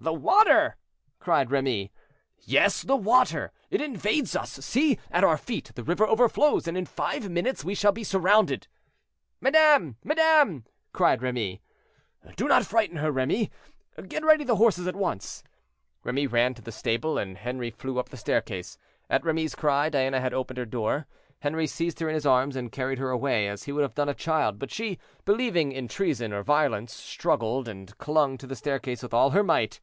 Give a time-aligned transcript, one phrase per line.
[0.00, 0.76] "The water!"
[1.18, 1.90] cried Remy.
[2.40, 3.52] "Yes, the water!
[3.70, 7.74] it invades us; see, at our feet, the river overflows, and in five minutes we
[7.74, 8.66] shall be surrounded."
[9.40, 9.96] "Madame!
[10.04, 11.62] madame!" cried Remy.
[12.36, 13.50] "Do not frighten her, Remy;
[14.08, 15.42] get ready the horses at once."
[16.02, 18.76] Remy ran to the stable, and Henri flew up the staircase.
[19.08, 21.06] At Remy's cry Diana had opened her door;
[21.40, 24.08] Henri seized her in his arms and carried her away as he would have done
[24.08, 24.58] a child.
[24.58, 29.30] But she, believing in treason or violence, struggled, and clung to the staircase with all
[29.30, 29.80] her might.